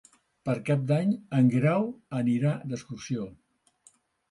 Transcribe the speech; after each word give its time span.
Per 0.47 0.53
Cap 0.69 0.87
d'Any 0.91 1.11
en 1.41 1.51
Guerau 1.57 1.85
anirà 2.23 2.57
d'excursió. 2.73 3.31